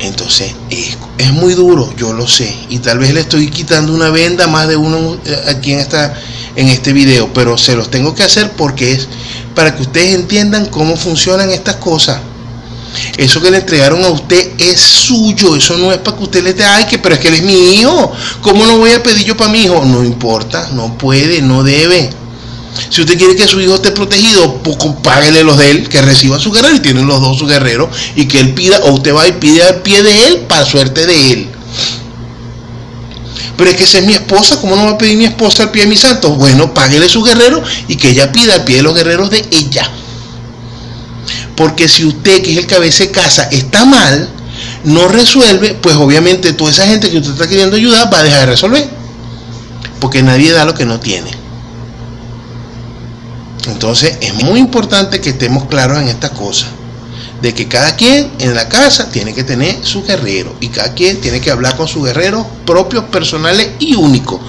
Entonces, 0.00 0.52
es, 0.68 1.32
muy 1.32 1.54
duro, 1.54 1.94
yo 1.96 2.12
lo 2.12 2.26
sé, 2.26 2.52
y 2.68 2.80
tal 2.80 2.98
vez 2.98 3.14
le 3.14 3.20
estoy 3.20 3.50
quitando 3.50 3.92
una 3.92 4.10
venda 4.10 4.48
más 4.48 4.66
de 4.66 4.74
uno 4.74 5.16
eh, 5.24 5.42
aquí 5.46 5.74
en, 5.74 5.78
esta, 5.78 6.12
en 6.56 6.66
este 6.66 6.92
video, 6.92 7.32
pero 7.32 7.56
se 7.56 7.76
los 7.76 7.88
tengo 7.88 8.16
que 8.16 8.24
hacer 8.24 8.50
porque 8.56 8.94
es 8.94 9.06
para 9.54 9.76
que 9.76 9.82
ustedes 9.82 10.16
entiendan 10.16 10.66
cómo 10.66 10.96
funcionan 10.96 11.50
estas 11.50 11.76
cosas. 11.76 12.18
Eso 13.16 13.40
que 13.40 13.52
le 13.52 13.58
entregaron 13.58 14.02
a 14.02 14.08
usted 14.08 14.54
es 14.58 14.80
suyo, 14.80 15.54
eso 15.54 15.78
no 15.78 15.92
es 15.92 15.98
para 15.98 16.16
que 16.16 16.24
usted 16.24 16.42
le 16.42 16.52
dé, 16.52 16.64
ay, 16.64 16.86
que 16.86 16.98
pero 16.98 17.14
es 17.14 17.20
que 17.20 17.28
él 17.28 17.34
es 17.34 17.42
mi 17.44 17.76
hijo, 17.76 18.10
¿cómo 18.40 18.66
no 18.66 18.78
voy 18.78 18.90
a 18.90 19.00
pedir 19.04 19.24
yo 19.24 19.36
para 19.36 19.52
mi 19.52 19.62
hijo? 19.62 19.84
No 19.84 20.02
importa, 20.02 20.70
no 20.72 20.98
puede, 20.98 21.40
no 21.42 21.62
debe. 21.62 22.25
Si 22.88 23.00
usted 23.00 23.18
quiere 23.18 23.36
que 23.36 23.46
su 23.46 23.60
hijo 23.60 23.76
esté 23.76 23.92
protegido, 23.92 24.62
pues 24.62 24.76
páguele 25.02 25.42
los 25.42 25.58
de 25.58 25.70
él, 25.70 25.88
que 25.88 26.02
reciba 26.02 26.38
su 26.38 26.50
guerrero 26.50 26.76
y 26.76 26.80
tienen 26.80 27.06
los 27.06 27.20
dos 27.20 27.38
su 27.38 27.46
guerrero 27.46 27.90
y 28.14 28.26
que 28.26 28.40
él 28.40 28.54
pida, 28.54 28.78
o 28.84 28.92
usted 28.92 29.14
va 29.14 29.26
y 29.26 29.32
pide 29.32 29.62
al 29.62 29.82
pie 29.82 30.02
de 30.02 30.26
él 30.26 30.36
para 30.48 30.64
suerte 30.64 31.06
de 31.06 31.32
él. 31.32 31.48
Pero 33.56 33.70
es 33.70 33.76
que 33.76 33.84
esa 33.84 33.98
es 33.98 34.06
mi 34.06 34.12
esposa, 34.12 34.60
¿cómo 34.60 34.76
no 34.76 34.84
va 34.84 34.90
a 34.90 34.98
pedir 34.98 35.16
mi 35.16 35.24
esposa 35.24 35.64
al 35.64 35.70
pie 35.70 35.82
de 35.82 35.88
mi 35.88 35.96
santo? 35.96 36.30
Bueno, 36.34 36.74
páguele 36.74 37.08
su 37.08 37.22
guerrero 37.22 37.62
y 37.88 37.96
que 37.96 38.10
ella 38.10 38.30
pida 38.30 38.54
al 38.54 38.64
pie 38.64 38.76
de 38.76 38.82
los 38.82 38.94
guerreros 38.94 39.30
de 39.30 39.46
ella. 39.50 39.90
Porque 41.56 41.88
si 41.88 42.04
usted, 42.04 42.42
que 42.42 42.52
es 42.52 42.58
el 42.58 42.66
cabeza 42.66 43.04
de 43.04 43.10
casa, 43.10 43.48
está 43.50 43.86
mal, 43.86 44.28
no 44.84 45.08
resuelve, 45.08 45.74
pues 45.74 45.96
obviamente 45.96 46.52
toda 46.52 46.70
esa 46.70 46.86
gente 46.86 47.10
que 47.10 47.18
usted 47.18 47.32
está 47.32 47.48
queriendo 47.48 47.76
ayudar 47.76 48.12
va 48.12 48.18
a 48.18 48.22
dejar 48.22 48.40
de 48.40 48.46
resolver. 48.46 48.90
Porque 50.00 50.22
nadie 50.22 50.52
da 50.52 50.66
lo 50.66 50.74
que 50.74 50.84
no 50.84 51.00
tiene. 51.00 51.45
Entonces 53.66 54.18
es 54.20 54.34
muy 54.34 54.60
importante 54.60 55.20
que 55.20 55.30
estemos 55.30 55.64
claros 55.66 56.00
en 56.00 56.08
esta 56.08 56.30
cosa, 56.30 56.66
de 57.42 57.52
que 57.52 57.68
cada 57.68 57.96
quien 57.96 58.30
en 58.38 58.54
la 58.54 58.68
casa 58.68 59.10
tiene 59.10 59.34
que 59.34 59.44
tener 59.44 59.84
su 59.84 60.02
guerrero 60.04 60.54
y 60.60 60.68
cada 60.68 60.94
quien 60.94 61.20
tiene 61.20 61.40
que 61.40 61.50
hablar 61.50 61.76
con 61.76 61.88
sus 61.88 62.04
guerreros 62.04 62.46
propios, 62.64 63.04
personales 63.04 63.70
y 63.78 63.94
únicos. 63.94 64.40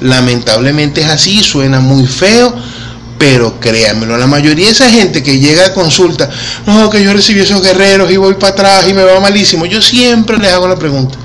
Lamentablemente 0.00 1.00
es 1.00 1.08
así, 1.08 1.42
suena 1.42 1.80
muy 1.80 2.06
feo, 2.06 2.54
Pero 3.18 3.58
créanmelo, 3.58 4.18
la 4.18 4.26
mayoría 4.26 4.66
de 4.66 4.72
esa 4.72 4.90
gente 4.90 5.22
que 5.22 5.38
llega 5.38 5.64
a 5.64 5.72
consulta, 5.72 6.28
no, 6.66 6.90
que 6.90 7.02
yo 7.02 7.14
recibí 7.14 7.40
esos 7.40 7.62
guerreros 7.62 8.10
y 8.10 8.18
voy 8.18 8.34
para 8.34 8.52
atrás 8.52 8.86
y 8.88 8.92
me 8.92 9.02
va 9.04 9.18
malísimo, 9.20 9.64
yo 9.64 9.80
siempre 9.80 10.36
les 10.36 10.52
hago 10.52 10.68
la 10.68 10.76
pregunta. 10.76 11.16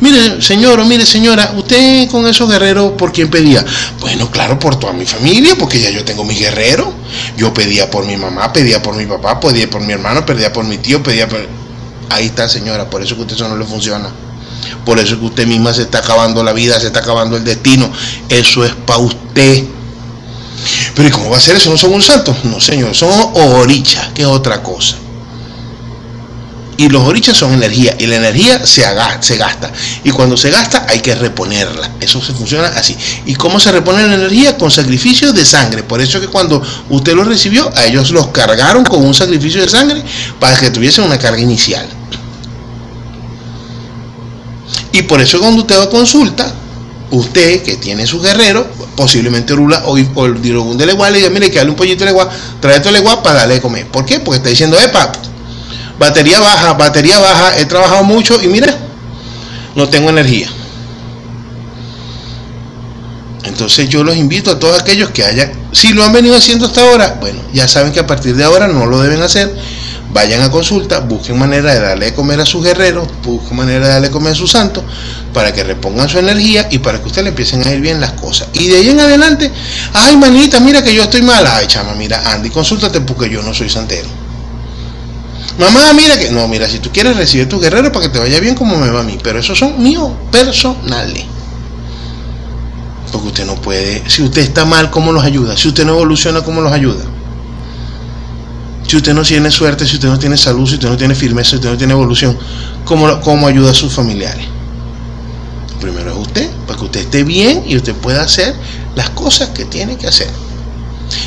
Mire, 0.00 0.40
señor 0.42 0.80
o 0.80 0.84
mire, 0.84 1.06
señora, 1.06 1.52
usted 1.56 2.08
con 2.08 2.26
esos 2.26 2.48
guerreros, 2.50 2.92
¿por 2.92 3.12
quién 3.12 3.30
pedía? 3.30 3.64
Bueno, 4.00 4.30
claro, 4.30 4.58
por 4.58 4.78
toda 4.78 4.92
mi 4.92 5.06
familia, 5.06 5.54
porque 5.58 5.80
ya 5.80 5.90
yo 5.90 6.04
tengo 6.04 6.24
mis 6.24 6.38
guerreros. 6.38 6.88
Yo 7.36 7.52
pedía 7.52 7.90
por 7.90 8.04
mi 8.04 8.16
mamá, 8.16 8.52
pedía 8.52 8.82
por 8.82 8.94
mi 8.94 9.06
papá, 9.06 9.40
pedía 9.40 9.68
por 9.68 9.80
mi 9.80 9.92
hermano, 9.92 10.24
pedía 10.24 10.52
por 10.52 10.64
mi 10.64 10.78
tío, 10.78 11.02
pedía 11.02 11.28
por... 11.28 11.46
Ahí 12.10 12.26
está, 12.26 12.48
señora, 12.48 12.88
por 12.88 13.02
eso 13.02 13.16
que 13.16 13.22
usted 13.22 13.34
eso 13.34 13.48
no 13.48 13.56
le 13.56 13.64
funciona. 13.64 14.10
Por 14.84 14.98
eso 14.98 15.18
que 15.18 15.26
usted 15.26 15.46
misma 15.46 15.72
se 15.72 15.82
está 15.82 15.98
acabando 15.98 16.42
la 16.42 16.52
vida, 16.52 16.78
se 16.80 16.86
está 16.86 17.00
acabando 17.00 17.36
el 17.36 17.44
destino. 17.44 17.90
Eso 18.28 18.64
es 18.64 18.72
para 18.74 19.00
usted. 19.00 19.64
Pero 20.94 21.08
¿y 21.08 21.10
cómo 21.10 21.30
va 21.30 21.36
a 21.36 21.40
ser 21.40 21.56
eso? 21.56 21.70
¿No 21.70 21.76
son 21.76 21.92
un 21.92 22.02
santo? 22.02 22.36
No, 22.44 22.60
señor, 22.60 22.94
son 22.94 23.10
orichas, 23.34 24.08
que 24.14 24.22
es 24.22 24.28
otra 24.28 24.62
cosa. 24.62 24.96
Y 26.78 26.88
los 26.88 27.02
orichas 27.04 27.36
son 27.36 27.54
energía, 27.54 27.96
y 27.98 28.06
la 28.06 28.16
energía 28.16 28.66
se, 28.66 28.82
se 29.20 29.36
gasta. 29.36 29.72
Y 30.04 30.10
cuando 30.10 30.36
se 30.36 30.50
gasta 30.50 30.86
hay 30.88 31.00
que 31.00 31.14
reponerla. 31.14 31.90
Eso 32.00 32.20
se 32.20 32.34
funciona 32.34 32.68
así. 32.68 32.96
¿Y 33.24 33.34
cómo 33.34 33.58
se 33.58 33.72
repone 33.72 34.06
la 34.06 34.14
energía? 34.14 34.58
Con 34.58 34.70
sacrificio 34.70 35.32
de 35.32 35.44
sangre. 35.44 35.82
Por 35.82 36.02
eso 36.02 36.20
que 36.20 36.28
cuando 36.28 36.62
usted 36.90 37.14
lo 37.14 37.24
recibió, 37.24 37.70
a 37.74 37.86
ellos 37.86 38.10
los 38.10 38.28
cargaron 38.28 38.84
con 38.84 39.04
un 39.04 39.14
sacrificio 39.14 39.62
de 39.62 39.68
sangre 39.68 40.02
para 40.38 40.58
que 40.58 40.70
tuviesen 40.70 41.04
una 41.04 41.18
carga 41.18 41.40
inicial. 41.40 41.86
Y 44.92 45.02
por 45.02 45.20
eso 45.20 45.38
cuando 45.38 45.62
usted 45.62 45.78
va 45.78 45.84
a 45.84 45.90
consulta, 45.90 46.52
usted 47.10 47.62
que 47.62 47.76
tiene 47.76 48.06
su 48.06 48.20
guerrero, 48.20 48.66
posiblemente 48.96 49.54
Rula 49.54 49.82
o, 49.86 49.96
el 49.96 50.42
dirogún 50.42 50.78
de 50.78 50.86
Leguá 50.86 51.10
le 51.10 51.18
diga, 51.18 51.30
mire 51.30 51.50
que 51.50 51.58
dale 51.58 51.70
un 51.70 51.76
pollito 51.76 52.00
de 52.00 52.06
Leguá, 52.06 52.28
trae 52.60 52.80
de 52.80 52.92
Leguá 52.92 53.22
para 53.22 53.40
darle 53.40 53.56
a 53.56 53.62
comer. 53.62 53.86
¿Por 53.88 54.04
qué? 54.04 54.20
Porque 54.20 54.38
está 54.38 54.48
diciendo, 54.48 54.78
epa, 54.78 55.12
batería 55.98 56.40
baja, 56.40 56.74
batería 56.74 57.18
baja, 57.18 57.58
he 57.58 57.64
trabajado 57.66 58.04
mucho 58.04 58.40
y 58.42 58.48
mira, 58.48 58.74
no 59.74 59.88
tengo 59.88 60.10
energía. 60.10 60.48
Entonces 63.44 63.88
yo 63.88 64.02
los 64.02 64.16
invito 64.16 64.50
a 64.50 64.58
todos 64.58 64.80
aquellos 64.80 65.10
que 65.10 65.24
hayan, 65.24 65.52
si 65.72 65.92
lo 65.92 66.04
han 66.04 66.12
venido 66.12 66.36
haciendo 66.36 66.66
hasta 66.66 66.82
ahora, 66.82 67.16
bueno, 67.20 67.40
ya 67.52 67.68
saben 67.68 67.92
que 67.92 68.00
a 68.00 68.06
partir 68.06 68.34
de 68.34 68.44
ahora 68.44 68.66
no 68.66 68.86
lo 68.86 69.00
deben 69.00 69.22
hacer. 69.22 69.54
Vayan 70.12 70.40
a 70.40 70.50
consulta, 70.50 71.00
busquen 71.00 71.38
manera 71.38 71.74
de 71.74 71.80
darle 71.80 72.06
de 72.06 72.14
comer 72.14 72.40
a 72.40 72.46
sus 72.46 72.64
guerreros, 72.64 73.06
busquen 73.22 73.56
manera 73.56 73.86
de 73.86 73.92
darle 73.92 74.08
de 74.08 74.12
comer 74.12 74.32
a 74.32 74.36
sus 74.36 74.50
santos, 74.50 74.82
para 75.34 75.52
que 75.52 75.62
repongan 75.62 76.08
su 76.08 76.18
energía 76.18 76.68
y 76.70 76.78
para 76.78 77.00
que 77.00 77.08
usted 77.08 77.22
le 77.22 77.30
empiecen 77.30 77.66
a 77.66 77.70
ir 77.70 77.80
bien 77.80 78.00
las 78.00 78.12
cosas. 78.12 78.48
Y 78.54 78.68
de 78.68 78.76
ahí 78.76 78.88
en 78.88 79.00
adelante, 79.00 79.50
ay 79.92 80.16
manita, 80.16 80.58
mira 80.60 80.82
que 80.82 80.94
yo 80.94 81.02
estoy 81.02 81.22
mala, 81.22 81.56
ay 81.56 81.66
chama, 81.66 81.94
mira, 81.94 82.22
Andy, 82.32 82.48
consúltate 82.50 83.00
porque 83.02 83.28
yo 83.28 83.42
no 83.42 83.52
soy 83.52 83.68
santero. 83.68 84.08
Mamá, 85.58 85.92
mira 85.94 86.18
que. 86.18 86.30
No, 86.30 86.46
mira, 86.48 86.68
si 86.68 86.78
tú 86.78 86.90
quieres 86.92 87.16
recibir 87.16 87.48
tu 87.48 87.58
guerrero 87.58 87.90
para 87.90 88.06
que 88.06 88.12
te 88.12 88.18
vaya 88.18 88.38
bien 88.40 88.54
como 88.54 88.76
me 88.76 88.90
va 88.90 89.00
a 89.00 89.02
mí. 89.02 89.18
Pero 89.22 89.38
esos 89.38 89.58
son 89.58 89.82
míos 89.82 90.10
personales. 90.30 91.24
Porque 93.10 93.28
usted 93.28 93.46
no 93.46 93.54
puede. 93.56 94.02
Si 94.08 94.22
usted 94.22 94.42
está 94.42 94.64
mal, 94.64 94.90
¿cómo 94.90 95.12
los 95.12 95.24
ayuda? 95.24 95.56
Si 95.56 95.68
usted 95.68 95.84
no 95.86 95.92
evoluciona, 95.92 96.42
¿cómo 96.42 96.60
los 96.60 96.72
ayuda? 96.72 97.04
Si 98.86 98.96
usted 98.96 99.14
no 99.14 99.22
tiene 99.22 99.50
suerte, 99.50 99.86
si 99.86 99.94
usted 99.94 100.08
no 100.08 100.18
tiene 100.18 100.36
salud, 100.36 100.68
si 100.68 100.74
usted 100.74 100.88
no 100.88 100.96
tiene 100.96 101.14
firmeza, 101.14 101.50
si 101.50 101.56
usted 101.56 101.70
no 101.70 101.76
tiene 101.76 101.92
evolución, 101.92 102.38
¿cómo, 102.84 103.20
cómo 103.20 103.48
ayuda 103.48 103.72
a 103.72 103.74
sus 103.74 103.92
familiares? 103.92 104.46
Primero 105.80 106.12
es 106.12 106.16
usted, 106.18 106.48
para 106.66 106.78
que 106.78 106.84
usted 106.84 107.00
esté 107.00 107.24
bien 107.24 107.64
y 107.66 107.76
usted 107.76 107.94
pueda 107.94 108.22
hacer 108.22 108.54
las 108.94 109.10
cosas 109.10 109.48
que 109.48 109.64
tiene 109.64 109.96
que 109.96 110.06
hacer. 110.06 110.28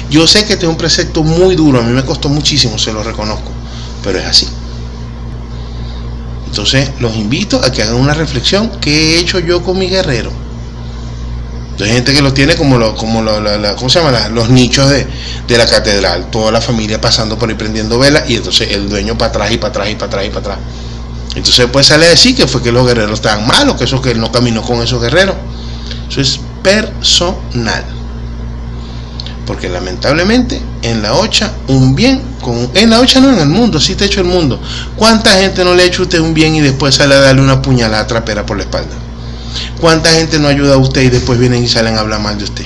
Yo 0.09 0.25
sé 0.25 0.45
que 0.45 0.53
este 0.53 0.67
es 0.67 0.69
un 0.69 0.77
precepto 0.77 1.21
muy 1.21 1.55
duro, 1.55 1.79
a 1.79 1.83
mí 1.83 1.91
me 1.91 2.05
costó 2.05 2.29
muchísimo, 2.29 2.79
se 2.79 2.93
lo 2.93 3.03
reconozco 3.03 3.58
pero 4.03 4.19
es 4.19 4.25
así. 4.25 4.47
Entonces 6.47 6.89
los 6.99 7.15
invito 7.15 7.61
a 7.63 7.71
que 7.71 7.83
hagan 7.83 7.95
una 7.95 8.13
reflexión, 8.13 8.71
¿qué 8.81 9.15
he 9.15 9.19
hecho 9.19 9.39
yo 9.39 9.63
con 9.63 9.77
mi 9.77 9.87
guerrero? 9.87 10.31
Hay 11.79 11.91
gente 11.91 12.11
que 12.11 12.21
lo 12.21 12.33
tiene 12.33 12.57
como, 12.57 12.77
lo, 12.77 12.93
como 12.95 13.21
lo, 13.21 13.41
¿cómo 13.77 13.89
se 13.89 13.99
llama? 14.01 14.27
los 14.29 14.49
nichos 14.49 14.89
de, 14.89 15.07
la 15.57 15.65
catedral, 15.65 16.29
toda 16.29 16.51
la 16.51 16.59
familia 16.59 16.99
pasando 16.99 17.37
por 17.37 17.49
ahí 17.49 17.55
prendiendo 17.55 17.97
velas 17.97 18.29
y 18.29 18.35
entonces 18.35 18.71
el 18.71 18.89
dueño 18.89 19.17
para 19.17 19.29
atrás 19.29 19.51
y 19.53 19.57
para 19.57 19.69
atrás 19.69 19.89
y 19.89 19.95
para 19.95 20.07
atrás 20.07 20.25
y 20.25 20.29
para 20.29 20.39
atrás. 20.39 20.57
Entonces 21.35 21.67
pues 21.71 21.87
sale 21.87 22.07
a 22.07 22.09
decir 22.09 22.35
que 22.35 22.47
fue 22.47 22.61
que 22.61 22.71
los 22.71 22.85
guerreros 22.85 23.13
estaban 23.13 23.47
malos, 23.47 23.77
que 23.77 23.85
eso 23.85 24.01
que 24.01 24.11
él 24.11 24.19
no 24.19 24.29
caminó 24.31 24.61
con 24.61 24.81
esos 24.81 25.01
guerreros. 25.01 25.35
Eso 26.09 26.19
es 26.19 26.39
personal. 26.61 27.85
Porque 29.49 29.67
lamentablemente 29.67 30.61
en 30.83 31.01
la 31.01 31.15
ocha 31.15 31.51
un 31.69 31.95
bien, 31.95 32.21
con, 32.39 32.69
en 32.75 32.91
la 32.91 32.99
ocha 32.99 33.19
no 33.19 33.33
en 33.33 33.39
el 33.39 33.49
mundo, 33.49 33.79
si 33.79 33.95
te 33.95 34.05
hecho 34.05 34.21
el 34.21 34.27
mundo. 34.27 34.61
¿Cuánta 34.95 35.31
gente 35.31 35.63
no 35.63 35.73
le 35.73 35.81
ha 35.81 35.85
hecho 35.87 36.03
usted 36.03 36.19
un 36.19 36.35
bien 36.35 36.53
y 36.53 36.61
después 36.61 36.93
sale 36.93 37.15
a 37.15 37.19
darle 37.19 37.41
una 37.41 37.59
puñalada 37.59 38.05
trapera 38.05 38.45
por 38.45 38.57
la 38.57 38.63
espalda? 38.63 38.93
¿Cuánta 39.81 40.11
gente 40.11 40.37
no 40.37 40.49
ayuda 40.49 40.75
a 40.75 40.77
usted 40.77 41.01
y 41.01 41.09
después 41.09 41.39
vienen 41.39 41.63
y 41.63 41.67
salen 41.67 41.97
a 41.97 42.01
hablar 42.01 42.19
mal 42.19 42.37
de 42.37 42.43
usted? 42.43 42.65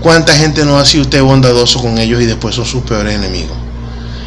¿Cuánta 0.00 0.34
gente 0.34 0.64
no 0.64 0.76
ha 0.76 0.84
sido 0.84 1.04
usted 1.04 1.22
bondadoso 1.22 1.80
con 1.80 1.96
ellos 1.98 2.20
y 2.20 2.26
después 2.26 2.56
son 2.56 2.66
sus 2.66 2.82
peores 2.82 3.14
enemigos? 3.14 3.56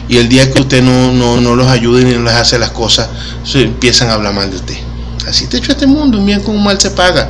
Y 0.08 0.15
el 0.15 0.29
día 0.29 0.50
que 0.50 0.62
usted 0.62 0.82
no, 0.82 1.12
no, 1.12 1.55
los 1.58 1.67
ayuda 1.67 2.00
y 2.00 2.05
no 2.05 2.24
les 2.24 2.36
hace 2.36 2.58
las 2.58 2.72
cosas, 2.72 3.10
se 3.44 3.63
empiezan 3.63 4.10
a 4.12 4.13
hablar 4.13 4.34
mal 4.34 4.50
de 4.50 4.55
usted. 4.55 4.77
Así 5.27 5.48
te 5.48 5.58
hecho 5.58 5.74
este 5.74 5.88
mundo, 5.88 6.20
un 6.20 6.25
bien 6.25 6.41
con 6.41 6.55
un 6.55 6.63
mal 6.63 6.79
se 6.79 6.91
paga. 6.91 7.27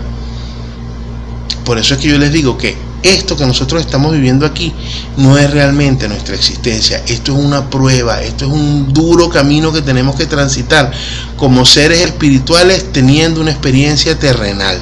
Por 1.63 1.79
eso 1.79 1.95
es 1.95 1.99
que 1.99 2.09
yo 2.09 2.19
les 2.19 2.31
digo 2.31 2.59
que 2.59 2.84
esto 3.05 3.37
que 3.37 3.45
nosotros 3.45 3.81
estamos 3.81 4.11
viviendo 4.11 4.45
aquí 4.45 4.73
no 5.17 5.37
es 5.37 5.49
realmente 5.51 6.07
nuestra 6.07 6.35
existencia. 6.35 7.03
Esto 7.07 7.33
es 7.37 7.43
una 7.43 7.69
prueba, 7.69 8.21
esto 8.21 8.45
es 8.45 8.51
un 8.51 8.91
duro 8.93 9.29
camino 9.29 9.71
que 9.71 9.81
tenemos 9.81 10.15
que 10.15 10.25
transitar 10.25 10.91
como 11.37 11.65
seres 11.65 12.01
espirituales 12.01 12.91
teniendo 12.91 13.41
una 13.41 13.51
experiencia 13.51 14.17
terrenal. 14.17 14.77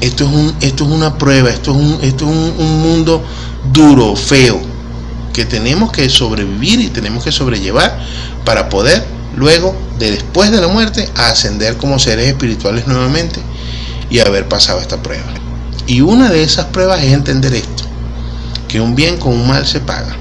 Esto 0.00 0.24
es, 0.24 0.30
un, 0.30 0.54
esto 0.62 0.84
es 0.84 0.90
una 0.90 1.18
prueba, 1.18 1.50
esto 1.50 1.72
es, 1.72 1.76
un, 1.76 1.98
esto 2.02 2.24
es 2.24 2.30
un, 2.30 2.80
mundo 2.80 3.22
duro, 3.70 4.16
feo, 4.16 4.58
que 5.34 5.44
tenemos 5.44 5.92
que 5.92 6.08
sobrevivir 6.08 6.80
y 6.80 6.88
tenemos 6.88 7.22
que 7.22 7.30
sobrellevar 7.30 8.00
para 8.46 8.70
poder 8.70 9.04
luego, 9.36 9.76
de 9.98 10.12
después 10.12 10.50
de 10.50 10.60
la 10.60 10.68
muerte, 10.68 11.06
ascender 11.16 11.76
como 11.76 11.98
seres 11.98 12.28
espirituales 12.28 12.86
nuevamente 12.86 13.40
y 14.08 14.20
haber 14.20 14.48
pasado 14.48 14.80
esta 14.80 15.02
prueba. 15.02 15.39
Y 15.90 16.02
una 16.02 16.30
de 16.30 16.44
esas 16.44 16.66
pruebas 16.66 17.02
es 17.02 17.12
entender 17.12 17.52
esto, 17.52 17.82
que 18.68 18.80
un 18.80 18.94
bien 18.94 19.16
con 19.16 19.32
un 19.32 19.48
mal 19.48 19.66
se 19.66 19.80
paga. 19.80 20.16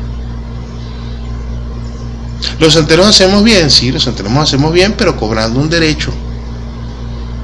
Los 2.60 2.74
santeros 2.74 3.06
hacemos 3.06 3.44
bien, 3.44 3.70
sí, 3.70 3.92
los 3.92 4.02
santeros 4.02 4.36
hacemos 4.36 4.74
bien, 4.74 4.96
pero 4.98 5.16
cobrando 5.16 5.60
un 5.60 5.70
derecho. 5.70 6.12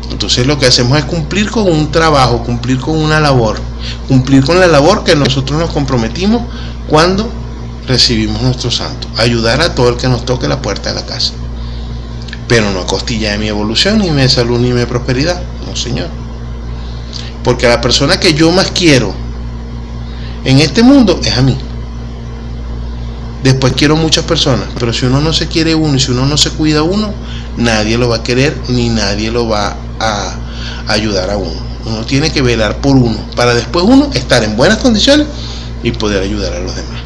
Entonces 0.10 0.48
lo 0.48 0.58
que 0.58 0.66
hacemos 0.66 0.98
es 0.98 1.06
cumplir 1.06 1.52
con 1.52 1.72
un 1.72 1.92
trabajo, 1.92 2.42
cumplir 2.42 2.80
con 2.80 2.98
una 2.98 3.20
labor, 3.20 3.60
cumplir 4.08 4.44
con 4.44 4.60
la 4.60 4.66
labor 4.66 5.04
que 5.04 5.16
nosotros 5.16 5.60
nos 5.60 5.70
comprometimos 5.70 6.42
cuando 6.88 7.30
recibimos 7.88 8.42
nuestro 8.42 8.72
santo, 8.72 9.08
ayudar 9.18 9.62
a 9.62 9.76
todo 9.76 9.90
el 9.90 9.98
que 9.98 10.08
nos 10.08 10.26
toque 10.26 10.48
la 10.48 10.64
puerta 10.64 10.90
de 10.90 10.96
la 10.96 11.06
casa. 11.06 11.34
Pero 12.48 12.72
no 12.72 12.80
a 12.80 12.88
costilla 12.88 13.34
de 13.34 13.38
mi 13.38 13.50
evolución, 13.50 14.00
ni 14.00 14.10
mi 14.10 14.28
salud, 14.30 14.60
ni 14.60 14.74
mi 14.74 14.86
prosperidad. 14.86 15.40
No, 15.68 15.76
Señor. 15.76 16.25
Porque 17.46 17.68
la 17.68 17.80
persona 17.80 18.20
que 18.20 18.34
yo 18.34 18.52
más 18.52 18.72
quiero 18.72 19.14
en 20.44 20.60
este 20.60 20.84
mundo 20.84 21.22
es 21.24 21.38
a 21.38 21.44
mí. 21.44 21.56
Después 23.44 23.74
quiero 23.74 23.96
muchas 23.96 24.26
personas, 24.26 24.68
pero 24.80 24.92
si 24.92 25.06
uno 25.06 25.22
no 25.22 25.32
se 25.32 25.48
quiere 25.48 25.76
uno 25.76 25.96
y 25.96 26.00
si 26.00 26.10
uno 26.10 26.26
no 26.26 26.36
se 26.36 26.50
cuida 26.50 26.82
uno, 26.82 27.14
nadie 27.56 28.00
lo 28.00 28.10
va 28.10 28.18
a 28.18 28.24
querer 28.24 28.58
ni 28.70 28.90
nadie 28.90 29.30
lo 29.30 29.48
va 29.48 29.78
a 30.00 30.36
ayudar 30.88 31.30
a 31.30 31.38
uno. 31.38 31.64
Uno 31.86 32.04
tiene 32.04 32.32
que 32.32 32.42
velar 32.42 32.82
por 32.82 32.96
uno 32.96 33.20
para 33.36 33.54
después 33.54 33.86
uno 33.88 34.10
estar 34.16 34.44
en 34.44 34.58
buenas 34.58 34.80
condiciones 34.80 35.28
y 35.84 35.92
poder 35.92 36.24
ayudar 36.24 36.54
a 36.54 36.60
los 36.60 36.76
demás. 36.76 37.00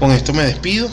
Con 0.00 0.10
esto 0.10 0.32
me 0.32 0.42
despido. 0.42 0.88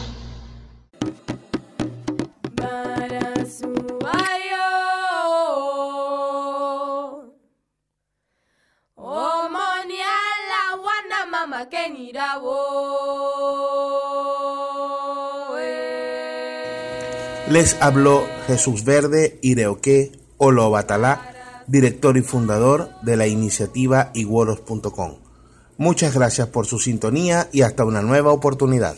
Les 17.50 17.78
habló 17.82 18.28
Jesús 18.46 18.84
Verde 18.84 19.40
Ireoque 19.42 20.12
Olobatalá, 20.38 21.34
director 21.66 22.16
y 22.18 22.22
fundador 22.22 22.90
de 23.02 23.18
la 23.18 23.26
iniciativa 23.26 24.12
iguoros.com. 24.14 25.16
Muchas 25.78 26.14
gracias 26.14 26.48
por 26.50 26.68
su 26.68 26.78
sintonía 26.78 27.50
y 27.52 27.64
hasta 27.64 27.86
una 27.86 28.04
nueva 28.04 28.32
oportunidad. 28.34 28.96